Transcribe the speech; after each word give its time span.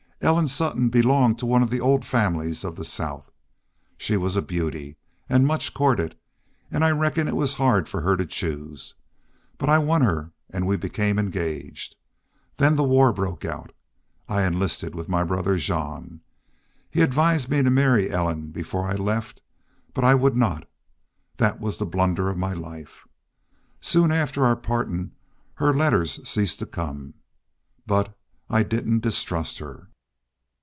Ellen 0.23 0.47
Sutton 0.47 0.89
belonged 0.89 1.39
to 1.39 1.47
one 1.47 1.63
of 1.63 1.71
the 1.71 1.79
old 1.79 2.05
families 2.05 2.63
of 2.63 2.75
the 2.75 2.85
South. 2.85 3.31
She 3.97 4.15
was 4.17 4.35
a 4.35 4.43
beauty, 4.43 4.95
an' 5.27 5.45
much 5.47 5.73
courted, 5.73 6.15
an' 6.69 6.83
I 6.83 6.91
reckon 6.91 7.27
it 7.27 7.35
was 7.35 7.55
hard 7.55 7.89
for 7.89 8.01
her 8.01 8.15
to 8.15 8.27
choose. 8.27 8.93
But 9.57 9.67
I 9.67 9.79
won 9.79 10.03
her 10.03 10.29
an' 10.51 10.67
we 10.67 10.77
became 10.77 11.17
engaged. 11.17 11.95
Then 12.57 12.75
the 12.75 12.83
war 12.83 13.11
broke 13.11 13.45
out. 13.45 13.71
I 14.29 14.43
enlisted 14.43 14.93
with 14.93 15.09
my 15.09 15.23
brother 15.23 15.57
Jean. 15.57 16.21
He 16.91 17.01
advised 17.01 17.49
me 17.49 17.63
to 17.63 17.71
marry 17.71 18.11
Ellen 18.11 18.51
before 18.51 18.87
I 18.87 18.93
left. 18.93 19.41
But 19.91 20.03
I 20.03 20.13
would 20.13 20.35
not. 20.37 20.69
That 21.37 21.59
was 21.59 21.79
the 21.79 21.85
blunder 21.87 22.29
of 22.29 22.37
my 22.37 22.53
life. 22.53 23.07
Soon 23.81 24.11
after 24.11 24.45
our 24.45 24.55
partin' 24.55 25.13
her 25.55 25.73
letters 25.73 26.19
ceased 26.29 26.59
to 26.59 26.67
come. 26.67 27.15
But 27.87 28.15
I 28.51 28.61
didn't 28.61 28.99
distrust 28.99 29.57
her. 29.57 29.87